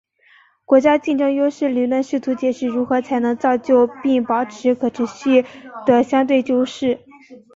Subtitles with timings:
[0.65, 5.45] 国家竞争优势理论试图解释如何才能造就并保持可持续
[5.85, 7.01] 的相对优势。